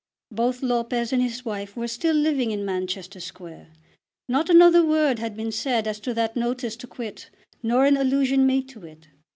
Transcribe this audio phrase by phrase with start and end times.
[0.31, 3.67] Both Lopez and his wife were still living in Manchester Square.
[4.27, 7.29] Not another word had been said as to that notice to quit,
[7.61, 9.09] nor an allusion made to it.